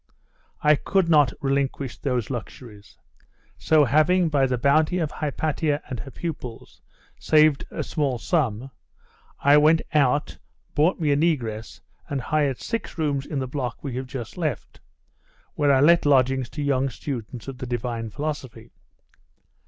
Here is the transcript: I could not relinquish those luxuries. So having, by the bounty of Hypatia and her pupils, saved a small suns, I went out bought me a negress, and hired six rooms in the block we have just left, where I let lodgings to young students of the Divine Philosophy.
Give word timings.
I 0.63 0.73
could 0.77 1.09
not 1.09 1.31
relinquish 1.41 1.99
those 1.99 2.31
luxuries. 2.31 2.97
So 3.59 3.85
having, 3.85 4.29
by 4.29 4.47
the 4.47 4.57
bounty 4.57 4.97
of 4.97 5.11
Hypatia 5.11 5.79
and 5.89 5.99
her 5.99 6.09
pupils, 6.09 6.81
saved 7.19 7.67
a 7.69 7.83
small 7.83 8.17
suns, 8.17 8.71
I 9.41 9.57
went 9.57 9.83
out 9.93 10.39
bought 10.73 10.99
me 10.99 11.11
a 11.11 11.15
negress, 11.15 11.81
and 12.09 12.19
hired 12.19 12.57
six 12.59 12.97
rooms 12.97 13.27
in 13.27 13.37
the 13.37 13.47
block 13.47 13.83
we 13.83 13.93
have 13.97 14.07
just 14.07 14.39
left, 14.39 14.79
where 15.53 15.71
I 15.71 15.81
let 15.81 16.07
lodgings 16.07 16.49
to 16.57 16.63
young 16.63 16.89
students 16.89 17.47
of 17.47 17.59
the 17.59 17.67
Divine 17.67 18.09
Philosophy. 18.09 18.71